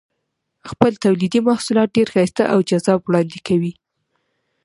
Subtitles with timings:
[0.69, 3.73] خپل تولیدي محصولات ډېر ښایسته او جذاب وړاندې کوي.